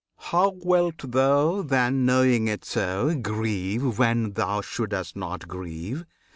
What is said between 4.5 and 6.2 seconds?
shouldst not grieve?